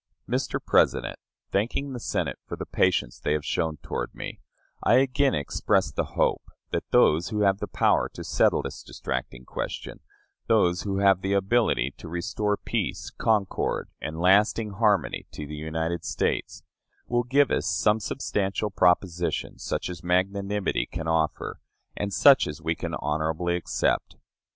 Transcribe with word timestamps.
Mr. 0.27 0.57
President, 0.59 1.19
thanking 1.51 1.93
the 1.93 1.99
Senate 1.99 2.39
for 2.47 2.55
the 2.55 2.65
patience 2.65 3.19
they 3.19 3.33
have 3.33 3.45
shown 3.45 3.77
toward 3.83 4.15
me, 4.15 4.39
I 4.83 4.95
again 4.95 5.35
express 5.35 5.91
the 5.91 6.13
hope 6.17 6.41
that 6.71 6.89
those 6.89 7.29
who 7.29 7.41
have 7.41 7.59
the 7.59 7.67
power 7.67 8.09
to 8.15 8.23
settle 8.23 8.63
this 8.63 8.81
distracting 8.81 9.45
question 9.45 9.99
those 10.47 10.81
who 10.81 10.97
have 10.97 11.21
the 11.21 11.33
ability 11.33 11.93
to 11.99 12.09
restore 12.09 12.57
peace, 12.57 13.11
concord, 13.15 13.89
and 14.01 14.19
lasting 14.19 14.71
harmony 14.71 15.27
to 15.33 15.45
the 15.45 15.53
United 15.53 16.03
States 16.03 16.63
will 17.05 17.21
give 17.23 17.51
us 17.51 17.67
some 17.67 17.99
substantial 17.99 18.71
proposition, 18.71 19.59
such 19.59 19.87
as 19.87 20.03
magnanimity 20.03 20.87
can 20.91 21.07
offer, 21.07 21.59
and 21.95 22.11
such 22.11 22.47
as 22.47 22.59
we 22.59 22.73
can 22.73 22.95
honorably 22.95 23.55
accept. 23.55 24.15